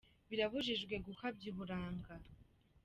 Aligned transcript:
birabujijwe 0.29 0.93
gukabya 1.05 1.47
uburanga. 1.51 2.13